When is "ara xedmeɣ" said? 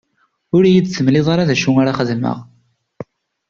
1.81-2.37